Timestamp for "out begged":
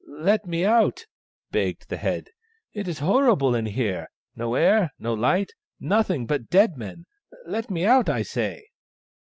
0.65-1.89